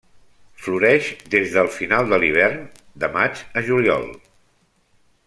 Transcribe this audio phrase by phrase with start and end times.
[0.61, 2.65] Floreix des del final de l'hivern,
[3.05, 4.13] de maig a juliol.